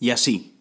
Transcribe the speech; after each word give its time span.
Y 0.00 0.10
así, 0.10 0.54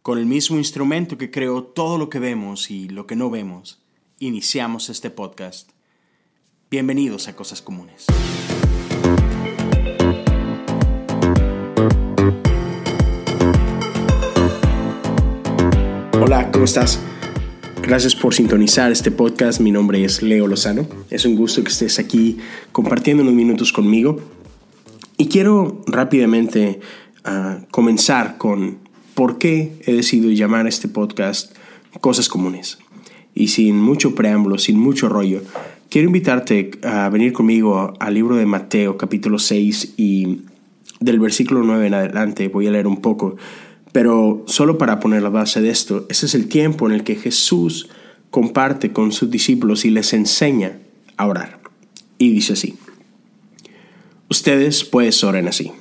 con 0.00 0.16
el 0.16 0.24
mismo 0.24 0.56
instrumento 0.56 1.18
que 1.18 1.30
creó 1.30 1.62
todo 1.62 1.98
lo 1.98 2.08
que 2.08 2.18
vemos 2.18 2.70
y 2.70 2.88
lo 2.88 3.06
que 3.06 3.16
no 3.16 3.28
vemos, 3.28 3.82
iniciamos 4.18 4.88
este 4.88 5.10
podcast. 5.10 5.72
Bienvenidos 6.70 7.28
a 7.28 7.36
Cosas 7.36 7.60
Comunes. 7.60 8.06
Hola, 16.18 16.50
¿cómo 16.50 16.64
estás? 16.64 16.98
Gracias 17.82 18.16
por 18.16 18.32
sintonizar 18.32 18.90
este 18.90 19.10
podcast. 19.10 19.60
Mi 19.60 19.70
nombre 19.70 20.02
es 20.02 20.22
Leo 20.22 20.46
Lozano. 20.46 20.88
Es 21.10 21.26
un 21.26 21.36
gusto 21.36 21.62
que 21.62 21.68
estés 21.68 21.98
aquí 21.98 22.38
compartiendo 22.72 23.22
unos 23.22 23.34
minutos 23.34 23.70
conmigo. 23.70 24.18
Y 25.18 25.28
quiero 25.28 25.82
rápidamente 25.86 26.80
a 27.24 27.60
comenzar 27.70 28.38
con 28.38 28.78
por 29.14 29.38
qué 29.38 29.72
he 29.86 29.92
decidido 29.92 30.30
llamar 30.30 30.66
este 30.66 30.88
podcast 30.88 31.56
Cosas 32.00 32.28
Comunes. 32.28 32.78
Y 33.34 33.48
sin 33.48 33.80
mucho 33.80 34.14
preámbulo, 34.14 34.58
sin 34.58 34.78
mucho 34.78 35.08
rollo, 35.08 35.42
quiero 35.88 36.06
invitarte 36.06 36.72
a 36.82 37.08
venir 37.08 37.32
conmigo 37.32 37.94
al 37.98 38.14
libro 38.14 38.36
de 38.36 38.46
Mateo 38.46 38.96
capítulo 38.96 39.38
6 39.38 39.94
y 39.96 40.42
del 41.00 41.18
versículo 41.18 41.62
9 41.62 41.86
en 41.86 41.94
adelante 41.94 42.48
voy 42.48 42.66
a 42.66 42.70
leer 42.70 42.86
un 42.86 43.00
poco. 43.00 43.36
Pero 43.92 44.44
solo 44.46 44.78
para 44.78 45.00
poner 45.00 45.22
la 45.22 45.28
base 45.28 45.60
de 45.60 45.70
esto, 45.70 46.06
ese 46.08 46.26
es 46.26 46.34
el 46.34 46.48
tiempo 46.48 46.86
en 46.86 46.92
el 46.92 47.04
que 47.04 47.16
Jesús 47.16 47.90
comparte 48.30 48.92
con 48.92 49.12
sus 49.12 49.30
discípulos 49.30 49.84
y 49.84 49.90
les 49.90 50.14
enseña 50.14 50.78
a 51.16 51.26
orar. 51.26 51.60
Y 52.16 52.30
dice 52.30 52.54
así, 52.54 52.74
ustedes 54.30 54.84
pues 54.84 55.22
oren 55.24 55.48
así. 55.48 55.72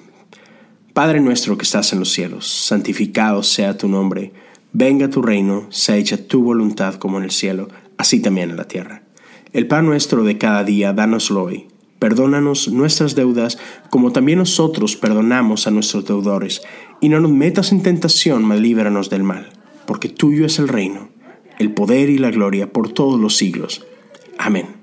Padre 0.94 1.22
nuestro 1.22 1.58
que 1.58 1.64
estás 1.64 1.94
en 1.94 2.00
los 2.00 2.12
cielos, 2.12 2.46
santificado 2.46 3.44
sea 3.44 3.78
tu 3.78 3.88
nombre, 3.88 4.34
venga 4.74 5.10
tu 5.10 5.22
reino, 5.22 5.68
sea 5.70 5.96
hecha 5.96 6.18
tu 6.18 6.44
voluntad 6.44 6.96
como 6.96 7.18
en 7.18 7.24
el 7.24 7.32
cielo, 7.32 7.70
así 7.98 8.20
también 8.20 8.50
en 8.50 8.58
la 8.58 8.68
tierra. 8.68 9.02
El 9.54 9.68
pan 9.68 9.86
nuestro 9.86 10.26
de 10.26 10.38
cada 10.38 10.66
día, 10.66 10.92
dánoslo 10.92 11.44
hoy. 11.44 11.68
Perdónanos 11.98 12.68
nuestras 12.68 13.16
deudas, 13.16 13.58
como 13.90 14.12
también 14.12 14.40
nosotros 14.40 14.98
perdonamos 14.98 15.66
a 15.66 15.72
nuestros 15.72 16.06
deudores, 16.06 16.62
y 17.00 17.08
no 17.08 17.22
nos 17.22 17.32
metas 17.32 17.72
en 17.72 17.84
tentación, 17.84 18.44
mas 18.44 18.60
líbranos 18.60 19.10
del 19.10 19.24
mal, 19.24 19.48
porque 19.86 20.10
tuyo 20.10 20.46
es 20.46 20.60
el 20.60 20.68
reino, 20.68 21.08
el 21.58 21.74
poder 21.74 22.10
y 22.10 22.18
la 22.18 22.32
gloria 22.32 22.74
por 22.74 22.92
todos 22.92 23.18
los 23.18 23.38
siglos. 23.38 23.86
Amén. 24.38 24.82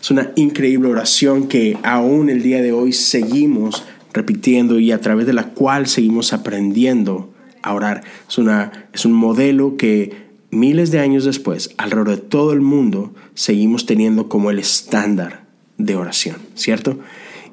Es 0.00 0.10
una 0.10 0.32
increíble 0.36 0.88
oración 0.88 1.48
que 1.48 1.76
aún 1.82 2.30
el 2.30 2.42
día 2.42 2.62
de 2.62 2.72
hoy 2.72 2.92
seguimos 2.92 3.84
repitiendo 4.12 4.78
y 4.78 4.92
a 4.92 5.00
través 5.00 5.26
de 5.26 5.32
la 5.32 5.48
cual 5.48 5.86
seguimos 5.86 6.32
aprendiendo 6.32 7.32
a 7.62 7.72
orar. 7.74 8.02
Es, 8.28 8.38
una, 8.38 8.88
es 8.92 9.04
un 9.04 9.12
modelo 9.12 9.76
que 9.76 10.30
miles 10.50 10.90
de 10.90 11.00
años 11.00 11.24
después, 11.24 11.74
alrededor 11.78 12.10
de 12.10 12.16
todo 12.18 12.52
el 12.52 12.60
mundo, 12.60 13.14
seguimos 13.34 13.86
teniendo 13.86 14.28
como 14.28 14.50
el 14.50 14.58
estándar 14.58 15.44
de 15.78 15.96
oración, 15.96 16.36
¿cierto? 16.54 16.98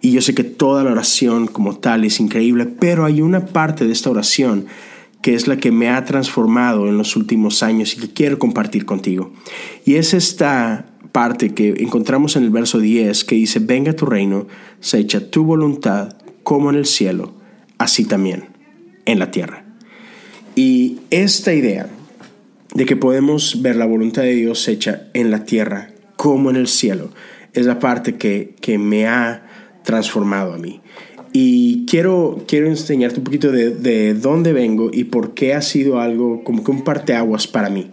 Y 0.02 0.12
yo 0.12 0.22
sé 0.22 0.34
que 0.34 0.44
toda 0.44 0.84
la 0.84 0.92
oración 0.92 1.48
como 1.48 1.78
tal 1.78 2.06
es 2.06 2.20
increíble, 2.20 2.66
pero 2.66 3.06
hay 3.06 3.22
una 3.22 3.48
parte 3.48 3.86
de 3.86 3.94
esta 3.94 4.10
oración 4.10 4.66
que 5.22 5.34
es 5.34 5.48
la 5.48 5.58
que 5.58 5.72
me 5.72 5.90
ha 5.90 6.06
transformado 6.06 6.88
en 6.88 6.98
los 6.98 7.16
últimos 7.18 7.64
años 7.64 7.94
y 7.94 8.00
que 8.00 8.10
quiero 8.10 8.40
compartir 8.40 8.86
contigo. 8.86 9.34
Y 9.86 9.96
es 9.96 10.14
esta 10.14 10.86
parte 11.12 11.54
que 11.54 11.76
encontramos 11.80 12.36
en 12.36 12.44
el 12.44 12.52
verso 12.52 12.80
10 12.80 13.26
que 13.26 13.36
dice, 13.36 13.60
venga 13.60 13.94
tu 13.94 14.06
reino, 14.06 14.48
se 14.80 15.00
echa 15.00 15.30
tu 15.30 15.44
voluntad 15.44 16.16
como 16.50 16.72
en 16.72 16.78
el 16.78 16.88
cielo, 16.88 17.31
así 17.78 18.05
también 18.05 18.45
en 19.05 19.19
la 19.19 19.30
tierra. 19.30 19.66
Y 20.56 20.97
esta 21.11 21.53
idea 21.53 21.88
de 22.73 22.88
que 22.88 22.95
podemos 22.95 23.61
ver 23.61 23.75
la 23.75 23.86
voluntad 23.86 24.23
de 24.23 24.33
Dios 24.33 24.67
hecha 24.67 25.09
en 25.14 25.30
la 25.30 25.44
tierra 25.44 25.91
como 26.16 26.50
en 26.50 26.56
el 26.56 26.68
cielo 26.68 27.12
es 27.53 27.68
la 27.68 27.78
parte 27.78 28.16
que, 28.16 28.78
me 28.79 29.06
ha 29.06 29.46
transformado 29.84 30.56
a 30.56 30.57
mí. 30.57 30.81
Y 31.34 31.85
quiero, 31.85 32.44
quiero 32.47 32.66
enseñarte 32.66 33.19
un 33.19 33.25
poquito 33.25 33.51
de, 33.51 34.16
dónde 34.16 34.51
vengo 34.51 34.90
y 34.91 35.03
por 35.03 35.35
qué 35.35 35.53
ha 35.53 35.62
sido 35.62 36.00
algo 36.00 36.44
como 36.44 36.63
que 36.63 36.72
un 36.72 36.84
parteaguas 36.84 37.45
para 37.45 37.69
mí. 37.69 37.91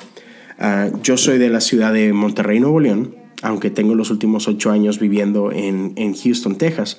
Ah, 0.59 0.89
yo 1.03 1.19
soy 1.19 1.37
de 1.37 1.51
la 1.51 1.61
ciudad 1.61 1.93
de 1.93 2.15
Monterrey, 2.15 2.59
Nuevo 2.59 2.81
León, 2.81 3.17
aunque 3.43 3.69
tengo 3.69 3.95
los 3.95 4.11
últimos 4.11 4.49
ocho 4.49 4.71
años 4.71 4.99
viviendo 4.99 5.53
en, 5.53 5.93
en 5.97 6.15
Houston, 6.15 6.57
Texas. 6.57 6.97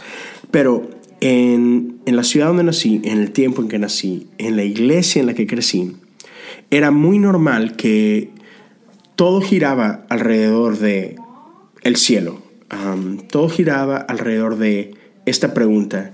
Pero 0.52 0.97
en, 1.22 2.00
la 2.06 2.24
ciudad 2.24 2.48
donde 2.48 2.64
nací, 2.64 3.02
en 3.04 3.20
el 3.20 3.32
tiempo 3.32 3.62
en 3.62 3.68
que 3.68 3.80
nací, 3.80 4.28
en 4.38 4.56
la 4.56 4.64
iglesia 4.64 5.20
en 5.20 5.28
la 5.28 5.34
que 5.34 5.48
crecí, 5.48 5.94
era 6.70 6.92
muy 6.92 7.20
normal 7.20 7.76
que 7.76 8.32
todo 9.16 9.42
giraba 9.42 10.06
alrededor 10.10 10.78
de 10.78 11.16
el 11.84 11.96
cielo. 11.96 12.42
todo 13.30 13.50
giraba 13.50 13.98
alrededor 13.98 14.58
de 14.58 14.94
esta 15.26 15.54
pregunta, 15.54 16.14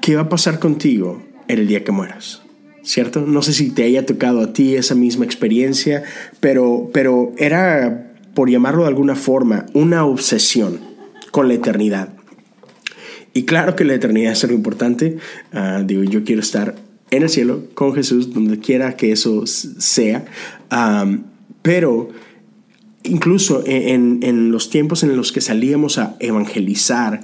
¿qué 0.00 0.16
va 0.16 0.22
a 0.22 0.28
pasar 0.28 0.58
contigo 0.58 1.22
el 1.48 1.66
día 1.66 1.84
que 1.84 1.92
mueras? 1.92 2.42
¿Cierto? 2.82 3.22
No 3.22 3.42
sé 3.42 3.52
si 3.52 3.70
te 3.70 3.82
haya 3.82 4.06
tocado 4.06 4.42
a 4.42 4.52
ti 4.52 4.76
esa 4.76 4.94
misma 4.94 5.24
experiencia, 5.24 6.04
pero, 6.38 6.90
pero 6.92 7.32
era, 7.36 8.12
por 8.34 8.48
llamarlo 8.48 8.82
de 8.82 8.88
alguna 8.88 9.16
forma, 9.16 9.66
una 9.74 10.04
obsesión 10.04 10.78
con 11.32 11.48
la 11.48 11.54
eternidad. 11.54 12.15
Y 13.36 13.42
claro 13.42 13.76
que 13.76 13.84
la 13.84 13.92
eternidad 13.92 14.32
es 14.32 14.42
algo 14.44 14.56
importante. 14.56 15.18
Ah, 15.52 15.82
digo, 15.84 16.02
yo 16.04 16.24
quiero 16.24 16.40
estar 16.40 16.74
en 17.10 17.22
el 17.22 17.28
cielo 17.28 17.64
con 17.74 17.94
Jesús, 17.94 18.32
donde 18.32 18.60
quiera 18.60 18.96
que 18.96 19.12
eso 19.12 19.46
sea. 19.46 20.24
pero 21.60 22.08
incluso 23.02 23.62
en, 23.66 24.50
los 24.50 24.70
tiempos 24.70 25.02
en 25.02 25.18
los 25.18 25.32
que 25.32 25.42
salíamos 25.42 25.98
a 25.98 26.16
evangelizar, 26.18 27.20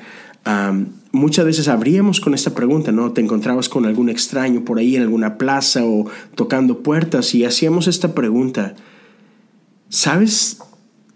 muchas 1.12 1.46
veces 1.46 1.68
abríamos 1.68 2.20
con 2.20 2.34
esta 2.34 2.54
pregunta, 2.54 2.92
¿no? 2.92 3.12
Te 3.12 3.22
encontrabas 3.22 3.70
con 3.70 3.86
algún 3.86 4.10
extraño 4.10 4.66
por 4.66 4.80
ahí 4.80 4.96
en 4.96 5.02
alguna 5.04 5.38
plaza 5.38 5.82
o 5.86 6.10
tocando 6.34 6.82
puertas 6.82 7.34
y 7.34 7.46
hacíamos 7.46 7.86
esta 7.86 8.14
pregunta. 8.14 8.74
¿Sabes 9.88 10.58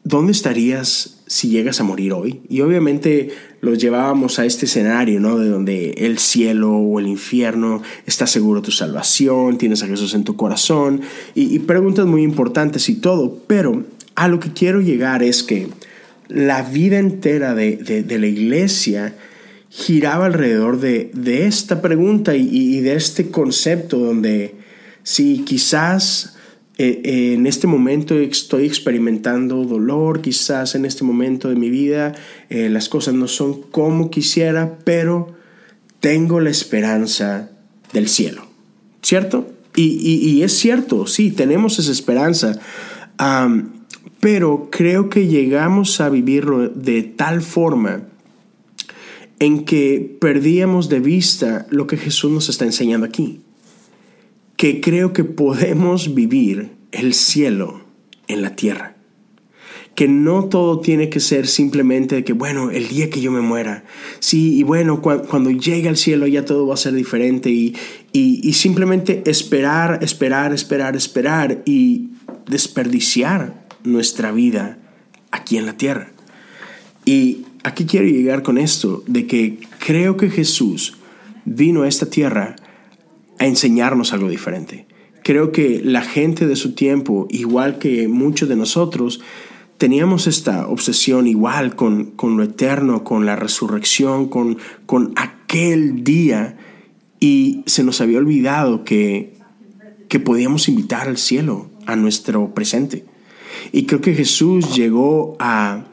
dónde 0.04 0.32
estarías 0.32 1.16
si 1.26 1.48
llegas 1.48 1.80
a 1.80 1.84
morir 1.84 2.12
hoy. 2.12 2.40
Y 2.48 2.60
obviamente 2.60 3.30
los 3.66 3.78
llevábamos 3.78 4.38
a 4.38 4.46
este 4.46 4.64
escenario, 4.66 5.20
¿no? 5.20 5.38
De 5.38 5.48
donde 5.48 5.90
el 5.98 6.18
cielo 6.18 6.72
o 6.72 6.98
el 6.98 7.06
infierno 7.06 7.82
está 8.06 8.26
seguro 8.26 8.62
tu 8.62 8.70
salvación, 8.70 9.58
tienes 9.58 9.82
a 9.82 9.86
Jesús 9.86 10.14
en 10.14 10.24
tu 10.24 10.36
corazón 10.36 11.02
y, 11.34 11.58
preguntas 11.60 12.06
muy 12.06 12.22
importantes 12.22 12.88
y 12.88 12.94
todo. 12.94 13.38
Pero 13.46 13.84
a 14.14 14.28
lo 14.28 14.40
que 14.40 14.52
quiero 14.52 14.80
llegar 14.80 15.22
es 15.22 15.42
que 15.42 15.68
la 16.28 16.62
vida 16.62 16.98
entera 16.98 17.54
de, 17.54 18.04
la 18.08 18.26
iglesia 18.26 19.14
giraba 19.68 20.26
alrededor 20.26 20.80
de, 20.80 21.46
esta 21.46 21.82
pregunta 21.82 22.34
y 22.34 22.80
de 22.80 22.94
este 22.94 23.30
concepto 23.30 23.98
donde 23.98 24.54
si 25.02 25.38
quizás 25.44 26.35
eh, 26.78 27.32
en 27.32 27.46
este 27.46 27.66
momento 27.66 28.14
estoy 28.18 28.66
experimentando 28.66 29.64
dolor, 29.64 30.20
quizás 30.20 30.74
en 30.74 30.84
este 30.84 31.04
momento 31.04 31.48
de 31.48 31.56
mi 31.56 31.70
vida 31.70 32.14
eh, 32.50 32.68
las 32.68 32.90
cosas 32.90 33.14
no 33.14 33.28
son 33.28 33.62
como 33.62 34.10
quisiera, 34.10 34.78
pero 34.84 35.34
tengo 36.00 36.38
la 36.40 36.50
esperanza 36.50 37.50
del 37.94 38.08
cielo, 38.08 38.46
¿cierto? 39.00 39.48
Y, 39.74 40.42
es 40.42 40.52
cierto, 40.52 41.06
sí, 41.06 41.30
tenemos 41.30 41.78
esa 41.78 41.92
esperanza, 41.92 42.58
pero 44.20 44.68
creo 44.70 45.10
que 45.10 45.26
llegamos 45.26 46.00
a 46.00 46.08
vivirlo 46.08 46.70
de 46.70 47.02
tal 47.02 47.42
forma 47.42 48.04
en 49.38 49.66
que 49.66 50.16
perdíamos 50.18 50.88
de 50.88 51.00
vista 51.00 51.66
lo 51.68 51.86
que 51.86 51.98
Jesús 51.98 52.30
nos 52.30 52.48
está 52.48 52.64
enseñando 52.64 53.04
aquí 53.04 53.40
que 54.56 54.80
creo 54.80 55.12
que 55.12 55.24
podemos 55.24 56.14
vivir 56.14 56.70
el 56.96 57.14
cielo 57.14 57.82
en 58.28 58.42
la 58.42 58.56
tierra. 58.56 58.96
Que 59.94 60.08
no 60.08 60.44
todo 60.44 60.80
tiene 60.80 61.08
que 61.08 61.20
ser 61.20 61.46
simplemente 61.46 62.16
de 62.16 62.24
que, 62.24 62.34
bueno, 62.34 62.70
el 62.70 62.88
día 62.88 63.08
que 63.08 63.20
yo 63.20 63.30
me 63.30 63.40
muera, 63.40 63.84
sí, 64.18 64.58
y 64.58 64.62
bueno, 64.62 65.00
cuando 65.00 65.50
llegue 65.50 65.88
al 65.88 65.96
cielo 65.96 66.26
ya 66.26 66.44
todo 66.44 66.66
va 66.66 66.74
a 66.74 66.78
ser 66.78 66.92
diferente 66.92 67.50
y, 67.50 67.74
y 68.12 68.52
simplemente 68.52 69.22
esperar, 69.26 70.00
esperar, 70.02 70.52
esperar, 70.52 70.96
esperar 70.96 71.62
y 71.64 72.10
desperdiciar 72.46 73.66
nuestra 73.84 74.32
vida 74.32 74.78
aquí 75.30 75.56
en 75.56 75.64
la 75.64 75.76
tierra. 75.78 76.10
Y 77.06 77.46
aquí 77.62 77.86
quiero 77.86 78.06
llegar 78.06 78.42
con 78.42 78.58
esto, 78.58 79.02
de 79.06 79.26
que 79.26 79.60
creo 79.78 80.16
que 80.16 80.28
Jesús 80.28 80.98
vino 81.44 81.82
a 81.82 81.88
esta 81.88 82.06
tierra 82.06 82.56
a 83.38 83.46
enseñarnos 83.46 84.12
algo 84.12 84.28
diferente. 84.28 84.85
Creo 85.26 85.50
que 85.50 85.80
la 85.82 86.02
gente 86.02 86.46
de 86.46 86.54
su 86.54 86.76
tiempo, 86.76 87.26
igual 87.30 87.80
que 87.80 88.06
muchos 88.06 88.48
de 88.48 88.54
nosotros, 88.54 89.20
teníamos 89.76 90.28
esta 90.28 90.68
obsesión 90.68 91.26
igual 91.26 91.74
con, 91.74 92.12
con 92.12 92.36
lo 92.36 92.44
eterno, 92.44 93.02
con 93.02 93.26
la 93.26 93.34
resurrección, 93.34 94.28
con, 94.28 94.58
con 94.86 95.14
aquel 95.16 96.04
día. 96.04 96.56
Y 97.18 97.64
se 97.66 97.82
nos 97.82 98.00
había 98.00 98.18
olvidado 98.18 98.84
que, 98.84 99.34
que 100.08 100.20
podíamos 100.20 100.68
invitar 100.68 101.08
al 101.08 101.18
cielo, 101.18 101.70
a 101.86 101.96
nuestro 101.96 102.54
presente. 102.54 103.04
Y 103.72 103.86
creo 103.86 104.00
que 104.00 104.14
Jesús 104.14 104.76
llegó 104.76 105.36
a, 105.40 105.86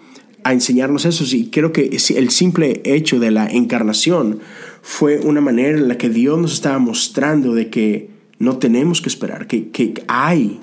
a 0.44 0.54
enseñarnos 0.54 1.06
eso. 1.06 1.24
Y 1.36 1.48
creo 1.48 1.72
que 1.72 1.90
el 2.16 2.30
simple 2.30 2.84
hecho 2.86 3.20
de 3.20 3.32
la 3.32 3.48
encarnación 3.48 4.42
fue 4.84 5.18
una 5.22 5.42
manera 5.42 5.76
en 5.76 5.88
la 5.88 5.98
que 5.98 6.10
Dios 6.10 6.38
nos 6.38 6.54
estaba 6.54 6.78
mostrando 6.78 7.56
de 7.56 7.72
que 7.72 8.13
no 8.40 8.58
tenemos 8.58 9.02
que 9.02 9.10
esperar, 9.10 9.48
que, 9.48 9.70
que 9.70 10.04
hay, 10.08 10.60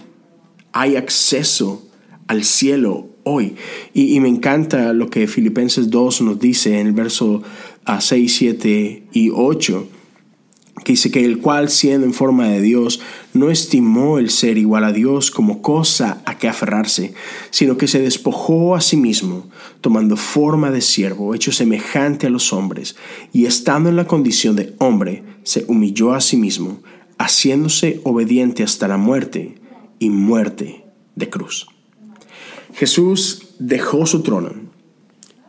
hay 0.72 0.96
acceso 0.96 1.86
al 2.26 2.44
cielo 2.44 3.08
hoy. 3.24 3.56
Y, 3.94 4.14
y, 4.14 4.20
me 4.20 4.28
encanta 4.28 4.92
lo 4.92 5.08
que 5.10 5.26
Filipenses 5.26 5.90
2 5.90 6.22
nos 6.22 6.38
dice 6.38 6.78
en 6.78 6.88
el 6.88 6.92
verso 6.92 7.42
6, 7.98 8.34
7 8.34 9.04
y 9.12 9.30
8 9.30 9.88
que 10.84 10.92
dice 10.92 11.10
que 11.10 11.24
el 11.24 11.38
cual 11.38 11.68
siendo 11.68 12.06
en 12.06 12.14
forma 12.14 12.48
de 12.48 12.60
Dios 12.60 13.00
no 13.34 13.50
estimó 13.50 14.18
el 14.18 14.30
ser 14.30 14.58
igual 14.58 14.84
a 14.84 14.92
Dios 14.92 15.30
como 15.30 15.62
cosa 15.62 16.22
a 16.24 16.38
que 16.38 16.48
aferrarse, 16.48 17.14
sino 17.50 17.76
que 17.76 17.86
se 17.86 18.00
despojó 18.00 18.74
a 18.74 18.80
sí 18.80 18.96
mismo, 18.96 19.48
tomando 19.80 20.16
forma 20.16 20.70
de 20.70 20.80
siervo, 20.80 21.34
hecho 21.34 21.52
semejante 21.52 22.26
a 22.26 22.30
los 22.30 22.52
hombres, 22.52 22.96
y 23.32 23.44
estando 23.44 23.88
en 23.88 23.96
la 23.96 24.06
condición 24.06 24.56
de 24.56 24.74
hombre, 24.78 25.22
se 25.42 25.64
humilló 25.68 26.12
a 26.14 26.20
sí 26.20 26.36
mismo, 26.36 26.82
haciéndose 27.20 28.00
obediente 28.02 28.62
hasta 28.62 28.88
la 28.88 28.96
muerte 28.96 29.56
y 29.98 30.08
muerte 30.08 30.86
de 31.16 31.28
cruz. 31.28 31.66
Jesús 32.72 33.54
dejó 33.58 34.06
su 34.06 34.22
trono, 34.22 34.52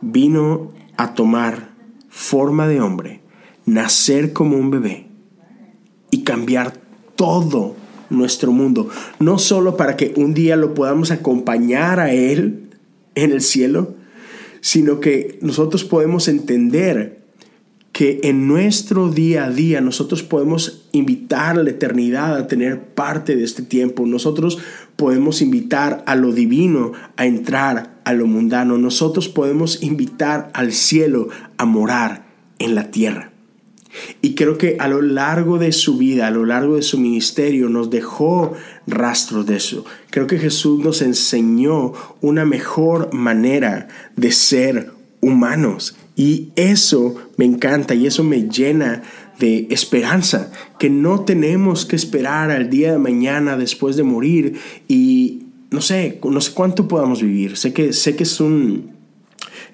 vino 0.02 0.70
a 0.98 1.14
tomar 1.14 1.70
forma 2.10 2.68
de 2.68 2.82
hombre, 2.82 3.22
nacer 3.64 4.34
como 4.34 4.58
un 4.58 4.70
bebé, 4.70 5.06
y 6.10 6.24
cambiar 6.24 6.74
todo 7.16 7.74
nuestro 8.10 8.52
mundo, 8.52 8.90
no 9.18 9.38
solo 9.38 9.78
para 9.78 9.96
que 9.96 10.12
un 10.18 10.34
día 10.34 10.56
lo 10.56 10.74
podamos 10.74 11.10
acompañar 11.10 12.00
a 12.00 12.12
Él 12.12 12.68
en 13.14 13.32
el 13.32 13.40
cielo, 13.40 13.94
sino 14.60 15.00
que 15.00 15.38
nosotros 15.40 15.84
podemos 15.84 16.28
entender 16.28 17.21
que 18.02 18.18
en 18.24 18.48
nuestro 18.48 19.10
día 19.10 19.44
a 19.44 19.50
día 19.50 19.80
nosotros 19.80 20.24
podemos 20.24 20.88
invitar 20.90 21.56
a 21.56 21.62
la 21.62 21.70
eternidad 21.70 22.36
a 22.36 22.48
tener 22.48 22.80
parte 22.80 23.36
de 23.36 23.44
este 23.44 23.62
tiempo. 23.62 24.06
Nosotros 24.06 24.58
podemos 24.96 25.40
invitar 25.40 26.02
a 26.04 26.16
lo 26.16 26.32
divino 26.32 26.94
a 27.16 27.26
entrar 27.26 28.00
a 28.04 28.12
lo 28.12 28.26
mundano. 28.26 28.76
Nosotros 28.76 29.28
podemos 29.28 29.84
invitar 29.84 30.50
al 30.52 30.72
cielo 30.72 31.28
a 31.58 31.64
morar 31.64 32.26
en 32.58 32.74
la 32.74 32.90
tierra. 32.90 33.30
Y 34.20 34.34
creo 34.34 34.58
que 34.58 34.78
a 34.80 34.88
lo 34.88 35.00
largo 35.00 35.58
de 35.58 35.70
su 35.70 35.96
vida, 35.96 36.26
a 36.26 36.32
lo 36.32 36.44
largo 36.44 36.74
de 36.74 36.82
su 36.82 36.98
ministerio, 36.98 37.68
nos 37.68 37.88
dejó 37.88 38.54
rastros 38.84 39.46
de 39.46 39.54
eso. 39.58 39.84
Creo 40.10 40.26
que 40.26 40.40
Jesús 40.40 40.82
nos 40.82 41.02
enseñó 41.02 41.92
una 42.20 42.44
mejor 42.44 43.14
manera 43.14 43.86
de 44.16 44.32
ser 44.32 44.90
humanos. 45.20 45.94
Y 46.14 46.50
eso 46.56 47.14
me 47.36 47.44
encanta 47.44 47.94
y 47.94 48.06
eso 48.06 48.22
me 48.22 48.48
llena 48.48 49.02
de 49.38 49.66
esperanza, 49.70 50.52
que 50.78 50.90
no 50.90 51.20
tenemos 51.24 51.86
que 51.86 51.96
esperar 51.96 52.50
al 52.50 52.70
día 52.70 52.92
de 52.92 52.98
mañana 52.98 53.56
después 53.56 53.96
de 53.96 54.02
morir 54.02 54.58
y 54.88 55.42
no 55.70 55.80
sé, 55.80 56.20
no 56.22 56.40
sé 56.40 56.52
cuánto 56.52 56.86
podamos 56.86 57.22
vivir. 57.22 57.56
Sé 57.56 57.72
que, 57.72 57.92
sé 57.92 58.14
que 58.14 58.24
es 58.24 58.40
un, 58.40 58.92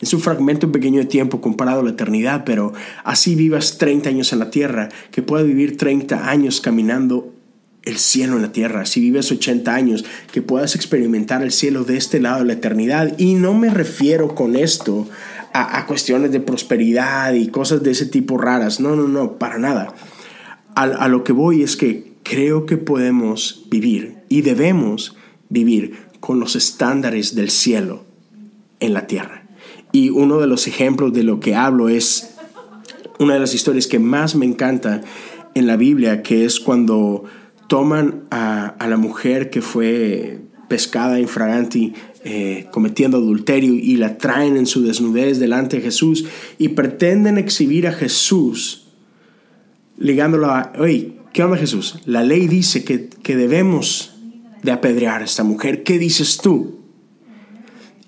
es 0.00 0.14
un 0.14 0.20
fragmento 0.20 0.70
pequeño 0.70 1.00
de 1.00 1.06
tiempo 1.06 1.40
comparado 1.40 1.80
a 1.80 1.82
la 1.82 1.90
eternidad, 1.90 2.44
pero 2.46 2.72
así 3.04 3.34
vivas 3.34 3.78
30 3.78 4.08
años 4.08 4.32
en 4.32 4.38
la 4.38 4.50
tierra, 4.50 4.88
que 5.10 5.22
puedas 5.22 5.46
vivir 5.46 5.76
30 5.76 6.30
años 6.30 6.60
caminando 6.60 7.34
el 7.82 7.96
cielo 7.96 8.36
en 8.36 8.42
la 8.42 8.52
tierra, 8.52 8.86
si 8.86 9.00
vives 9.00 9.32
80 9.32 9.74
años, 9.74 10.04
que 10.32 10.42
puedas 10.42 10.74
experimentar 10.74 11.42
el 11.42 11.52
cielo 11.52 11.84
de 11.84 11.96
este 11.96 12.20
lado 12.20 12.40
de 12.40 12.44
la 12.46 12.52
eternidad. 12.54 13.18
Y 13.18 13.34
no 13.34 13.54
me 13.54 13.70
refiero 13.70 14.34
con 14.34 14.56
esto 14.56 15.08
a, 15.52 15.86
cuestiones 15.86 16.32
de 16.32 16.40
prosperidad 16.40 17.32
y 17.34 17.48
cosas 17.48 17.82
de 17.82 17.90
ese 17.90 18.06
tipo 18.06 18.38
raras, 18.38 18.80
no, 18.80 18.96
no, 18.96 19.08
no, 19.08 19.38
para 19.38 19.58
nada. 19.58 19.94
A, 20.74 20.82
a 20.82 21.08
lo 21.08 21.24
que 21.24 21.32
voy 21.32 21.62
es 21.62 21.76
que 21.76 22.12
creo 22.22 22.66
que 22.66 22.76
podemos 22.76 23.64
vivir 23.70 24.18
y 24.28 24.42
debemos 24.42 25.16
vivir 25.48 25.98
con 26.20 26.40
los 26.40 26.56
estándares 26.56 27.34
del 27.34 27.50
cielo 27.50 28.04
en 28.80 28.94
la 28.94 29.06
tierra. 29.06 29.44
Y 29.92 30.10
uno 30.10 30.38
de 30.38 30.46
los 30.46 30.66
ejemplos 30.66 31.12
de 31.12 31.22
lo 31.22 31.40
que 31.40 31.54
hablo 31.54 31.88
es 31.88 32.34
una 33.18 33.34
de 33.34 33.40
las 33.40 33.54
historias 33.54 33.86
que 33.86 33.98
más 33.98 34.34
me 34.34 34.46
encanta 34.46 35.00
en 35.54 35.66
la 35.66 35.76
Biblia, 35.76 36.22
que 36.22 36.44
es 36.44 36.60
cuando 36.60 37.24
toman 37.66 38.24
a, 38.30 38.74
la 38.88 38.96
mujer 38.96 39.50
que 39.50 39.60
fue 39.60 40.40
pescada 40.68 41.18
infraganti 41.20 41.94
eh, 42.30 42.66
cometiendo 42.70 43.16
adulterio 43.16 43.72
y 43.72 43.96
la 43.96 44.18
traen 44.18 44.58
en 44.58 44.66
su 44.66 44.82
desnudez 44.82 45.38
delante 45.38 45.78
de 45.78 45.82
Jesús 45.84 46.26
y 46.58 46.68
pretenden 46.68 47.38
exhibir 47.38 47.86
a 47.86 47.92
Jesús 47.92 48.88
ligándolo 49.96 50.50
a, 50.50 50.74
oye, 50.78 51.14
¿qué 51.32 51.42
onda 51.42 51.56
Jesús? 51.56 52.00
La 52.04 52.22
ley 52.22 52.46
dice 52.46 52.84
que, 52.84 53.08
que 53.08 53.34
debemos 53.34 54.14
de 54.62 54.72
apedrear 54.72 55.22
a 55.22 55.24
esta 55.24 55.42
mujer, 55.42 55.84
¿qué 55.84 55.98
dices 55.98 56.36
tú? 56.36 56.80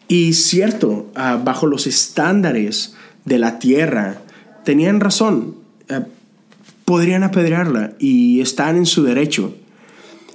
Y 0.07 0.35
cierto, 0.35 1.11
ah, 1.15 1.41
bajo 1.43 1.67
los 1.67 1.87
estándares 1.87 2.97
de 3.25 3.39
la 3.39 3.59
tierra, 3.59 4.21
tenían 4.67 5.01
razón. 5.01 5.55
Ah, 5.89 6.05
podrían 6.85 7.23
apedrearla 7.23 7.95
y 7.99 8.43
están 8.43 8.77
en 8.77 8.85
su 8.85 9.03
derecho. 9.03 9.55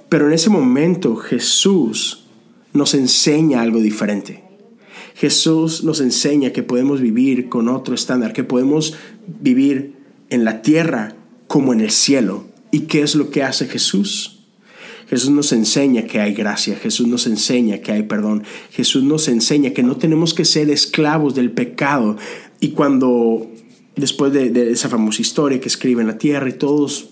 Pero 0.08 0.26
en 0.26 0.32
ese 0.32 0.50
momento 0.50 1.14
Jesús 1.14 2.25
nos 2.76 2.94
enseña 2.94 3.60
algo 3.60 3.80
diferente. 3.80 4.44
Jesús 5.14 5.82
nos 5.82 6.00
enseña 6.00 6.52
que 6.52 6.62
podemos 6.62 7.00
vivir 7.00 7.48
con 7.48 7.68
otro 7.68 7.94
estándar, 7.94 8.32
que 8.32 8.44
podemos 8.44 8.94
vivir 9.26 9.94
en 10.28 10.44
la 10.44 10.62
tierra 10.62 11.16
como 11.46 11.72
en 11.72 11.80
el 11.80 11.90
cielo. 11.90 12.44
¿Y 12.70 12.80
qué 12.80 13.02
es 13.02 13.14
lo 13.14 13.30
que 13.30 13.42
hace 13.42 13.66
Jesús? 13.66 14.40
Jesús 15.08 15.30
nos 15.30 15.52
enseña 15.52 16.02
que 16.02 16.20
hay 16.20 16.34
gracia, 16.34 16.76
Jesús 16.76 17.06
nos 17.06 17.26
enseña 17.26 17.78
que 17.78 17.92
hay 17.92 18.02
perdón, 18.02 18.42
Jesús 18.72 19.04
nos 19.04 19.28
enseña 19.28 19.70
que 19.70 19.84
no 19.84 19.96
tenemos 19.96 20.34
que 20.34 20.44
ser 20.44 20.68
esclavos 20.68 21.34
del 21.34 21.52
pecado. 21.52 22.16
Y 22.58 22.70
cuando, 22.70 23.50
después 23.94 24.32
de, 24.32 24.70
esa 24.70 24.88
famosa 24.88 25.22
historia 25.22 25.60
que 25.60 25.68
escribe 25.68 26.02
en 26.02 26.08
la 26.08 26.18
tierra 26.18 26.48
y 26.48 26.54
todos 26.54 27.10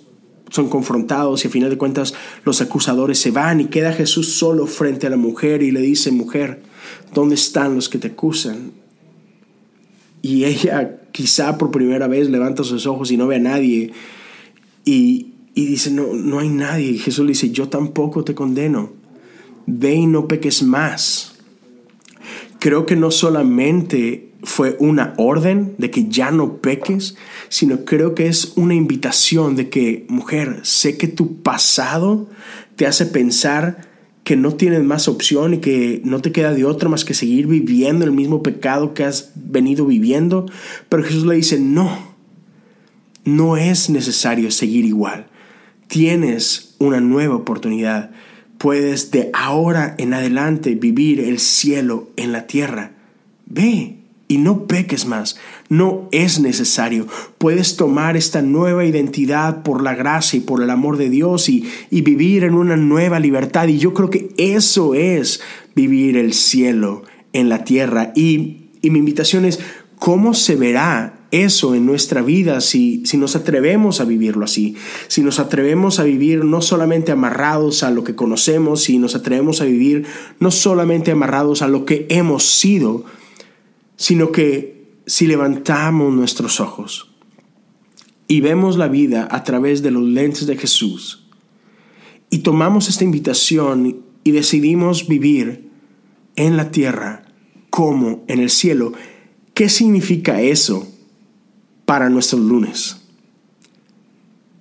son 0.51 0.69
confrontados 0.69 1.45
y 1.45 1.49
a 1.49 1.51
final 1.51 1.71
de 1.71 1.79
cuentas 1.79 2.15
los 2.45 2.61
acusadores 2.61 3.19
se 3.19 3.31
van 3.31 3.61
y 3.61 3.67
queda 3.67 3.93
Jesús 3.93 4.33
solo 4.35 4.67
frente 4.67 5.07
a 5.07 5.11
la 5.11 5.17
mujer 5.17 5.63
y 5.63 5.71
le 5.71 5.81
dice, 5.81 6.11
mujer, 6.13 6.63
¿dónde 7.13 7.35
están 7.35 7.75
los 7.75 7.89
que 7.89 7.99
te 7.99 8.09
acusan? 8.09 8.73
Y 10.23 10.45
ella 10.45 11.03
quizá 11.13 11.59
por 11.59 11.71
primera 11.71 12.07
vez 12.09 12.31
levanta 12.31 12.65
sus 12.65 12.87
ojos 12.87 13.11
y 13.11 13.17
no 13.17 13.27
ve 13.27 13.37
a 13.37 13.41
nadie 13.41 13.93
y, 14.85 15.35
y 15.55 15.67
dice, 15.67 15.91
no, 15.91 16.15
no 16.15 16.39
hay 16.39 16.49
nadie. 16.49 16.91
Y 16.91 16.99
Jesús 16.99 17.25
le 17.25 17.33
dice, 17.33 17.51
yo 17.51 17.69
tampoco 17.69 18.25
te 18.25 18.35
condeno. 18.35 18.93
Ve 19.67 19.95
y 19.95 20.07
no 20.07 20.29
peques 20.29 20.63
más. 20.63 21.37
Creo 22.59 22.87
que 22.87 22.97
no 22.97 23.11
solamente 23.11 24.33
fue 24.45 24.77
una 24.79 25.15
orden 25.17 25.75
de 25.79 25.91
que 25.91 26.09
ya 26.09 26.31
no 26.31 26.59
peques, 26.59 27.17
sino 27.49 27.85
creo 27.85 28.15
que 28.15 28.27
es 28.29 28.53
una 28.57 28.75
invitación 28.75 29.57
de 29.57 29.69
que, 29.69 30.07
mujer, 30.09 30.61
sé 30.63 30.97
que 30.97 31.09
tu 31.09 31.43
pasado 31.43 32.29
te 32.77 32.87
hace 32.87 33.07
pensar 33.07 33.89
que 34.23 34.37
no 34.37 34.55
tienes 34.55 34.83
más 34.83 35.09
opción 35.09 35.55
y 35.55 35.59
que 35.59 36.01
no 36.05 36.21
te 36.21 36.33
queda 36.33 36.55
de 36.55 36.65
otra 36.65 36.89
más 36.89 37.05
que 37.05 37.15
seguir 37.15 37.47
viviendo 37.47 38.05
el 38.05 38.13
mismo 38.13 38.43
pecado 38.43 38.95
que 38.95 39.05
has 39.05 39.33
venido 39.35 39.85
viviendo. 39.87 40.47
Pero 40.89 41.03
Jesús 41.03 41.27
le 41.27 41.35
dice, 41.35 41.59
no, 41.59 42.15
no 43.25 43.57
es 43.57 43.91
necesario 43.91 44.51
seguir 44.51 44.85
igual 44.85 45.27
tienes 45.95 46.75
una 46.79 47.01
nueva 47.01 47.37
oportunidad. 47.37 48.11
Puedes 48.59 49.11
de 49.11 49.31
ahora 49.33 49.95
en 49.99 50.15
adelante 50.15 50.75
vivir 50.75 51.21
el 51.21 51.39
cielo 51.39 52.11
en 52.17 52.33
la 52.33 52.47
tierra. 52.47 52.93
Ve 53.47 53.99
y 54.29 54.39
no 54.39 54.67
peques 54.67 55.07
más. 55.07 55.37
No 55.69 56.09
es 56.13 56.41
necesario. 56.41 57.07
Puedes 57.39 57.77
tomar 57.77 58.17
esta 58.17 58.43
nueva 58.43 58.85
identidad 58.85 59.63
por 59.63 59.83
la 59.83 59.95
gracia 59.95 60.39
y 60.39 60.41
por 60.41 60.63
el 60.63 60.71
amor 60.71 60.97
de 60.97 61.11
Dios 61.11 61.49
y, 61.49 61.65
vivir 61.91 62.45
en 62.45 62.55
una 62.55 62.77
nueva 62.77 63.21
libertad. 63.21 63.69
Y 63.69 63.79
yo 63.79 63.95
creo 63.95 64.11
que 64.11 64.31
eso 64.37 64.95
es 64.95 65.41
vivir 65.75 66.17
el 66.17 66.33
cielo 66.33 67.03
en 67.33 67.49
la 67.49 67.65
tierra. 67.65 68.13
Y, 68.15 68.71
y 68.83 68.91
mi 68.91 68.99
invitación 68.99 69.45
es, 69.45 69.61
¿cómo 69.99 70.35
se 70.35 70.57
verá 70.57 71.25
eso 71.43 71.75
en 71.75 71.85
nuestra 71.85 72.23
vida 72.23 72.61
si, 72.61 73.03
si 73.07 73.17
nos 73.17 73.35
atrevemos 73.35 74.01
a 74.01 74.05
vivirlo 74.05 74.45
así, 74.45 74.77
si 75.09 75.23
nos 75.23 75.41
atrevemos 75.41 75.99
a 75.99 76.05
vivir 76.05 76.45
no 76.45 76.63
solamente 76.63 77.11
amarrados 77.11 77.83
a 77.83 77.91
lo 77.91 78.05
que 78.05 78.15
conocemos, 78.15 78.83
si 78.83 78.99
nos 78.99 79.17
atrevemos 79.17 79.61
a 79.61 79.65
vivir 79.65 80.07
no 80.39 80.53
solamente 80.53 81.11
amarrados 81.11 81.63
a 81.63 81.69
lo 81.69 81.85
que 81.85 82.07
hemos 82.09 82.45
sido, 82.45 83.05
sino 83.97 84.33
que 84.33 84.85
si 85.07 85.27
levantamos 85.27 86.13
nuestros 86.13 86.61
ojos 86.61 87.11
y 88.27 88.41
vemos 88.41 88.77
la 88.77 88.89
vida 88.89 89.29
a 89.31 89.45
través 89.45 89.83
de 89.83 89.91
los 89.91 90.03
lentes 90.05 90.47
de 90.47 90.57
Jesús 90.57 91.27
y 92.31 92.39
tomamos 92.39 92.89
esta 92.89 93.05
invitación 93.05 94.03
y 94.25 94.31
decidimos 94.31 95.07
vivir 95.07 95.71
en 96.37 96.57
la 96.57 96.71
tierra 96.71 97.27
como 97.71 98.25
en 98.29 98.41
el 98.41 98.51
cielo, 98.51 98.93
¿qué 99.53 99.69
significa 99.69 100.41
eso 100.41 100.89
para 101.85 102.09
nuestros 102.09 102.41
lunes? 102.41 103.04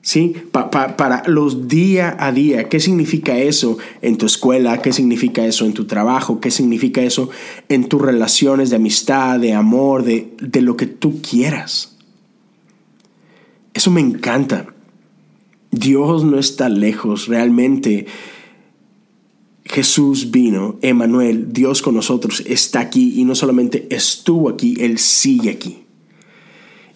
¿Sí? 0.03 0.35
para 0.51 1.23
los 1.25 1.67
día 1.67 2.15
a 2.19 2.31
día. 2.31 2.69
¿Qué 2.69 2.79
significa 2.79 3.37
eso 3.37 3.79
en 4.01 4.17
tu 4.17 4.27
escuela? 4.27 4.81
¿Qué 4.81 4.93
significa 4.93 5.43
eso 5.45 5.65
en 5.65 5.73
tu 5.73 5.85
trabajo? 5.85 6.39
¿Qué 6.39 6.51
significa 6.51 7.01
eso 7.01 7.29
en 7.69 7.87
tus 7.87 8.01
relaciones 8.01 8.69
de 8.69 8.75
amistad, 8.75 9.39
de 9.39 9.53
amor, 9.53 10.03
de, 10.03 10.35
de 10.39 10.61
lo 10.61 10.77
que 10.77 10.85
tú 10.85 11.21
quieras? 11.21 11.97
Eso 13.73 13.89
me 13.89 14.01
encanta. 14.01 14.67
Dios 15.71 16.23
no 16.25 16.37
está 16.37 16.69
lejos, 16.69 17.27
realmente. 17.27 18.05
Jesús 19.63 20.31
vino, 20.31 20.77
Emanuel, 20.81 21.53
Dios 21.53 21.81
con 21.81 21.95
nosotros, 21.95 22.43
está 22.45 22.81
aquí 22.81 23.13
y 23.15 23.23
no 23.23 23.33
solamente 23.33 23.87
estuvo 23.89 24.49
aquí, 24.49 24.75
Él 24.79 24.97
sigue 24.97 25.49
aquí. 25.49 25.85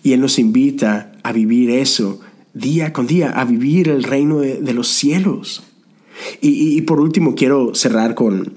Y 0.04 0.12
Él 0.12 0.20
nos 0.20 0.38
invita 0.38 1.14
a 1.24 1.32
vivir 1.32 1.70
eso 1.70 2.20
día 2.58 2.94
con 2.94 3.08
día, 3.08 3.30
a 3.32 3.46
vivir 3.46 3.90
el 3.90 4.04
reino 4.04 4.40
de, 4.40 4.74
los 4.74 4.88
cielos. 4.88 5.64
Y, 6.42 6.82
por 6.82 7.00
último, 7.00 7.36
quiero 7.36 7.76
cerrar 7.76 8.16
con, 8.16 8.54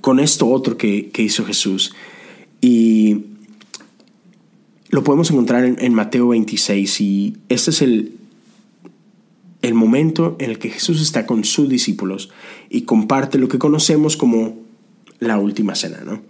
con 0.00 0.20
esto 0.20 0.48
otro 0.48 0.76
que, 0.76 1.10
hizo 1.16 1.44
Jesús. 1.44 1.94
Y 2.60 3.24
lo 4.90 5.04
podemos 5.04 5.30
encontrar 5.30 5.64
en, 5.64 5.94
Mateo 5.94 6.28
26. 6.28 7.00
Y 7.00 7.36
este 7.48 7.70
es 7.70 7.82
el, 7.82 8.16
el 9.62 9.74
momento 9.74 10.36
en 10.38 10.50
el 10.50 10.58
que 10.58 10.70
Jesús 10.70 11.00
está 11.00 11.26
con 11.26 11.44
sus 11.44 11.68
discípulos 11.68 12.30
y 12.70 12.82
comparte 12.82 13.38
lo 13.38 13.48
que 13.48 13.58
conocemos 13.58 14.16
como 14.16 14.56
la 15.18 15.38
última 15.38 15.74
cena, 15.74 16.00
¿no? 16.04 16.22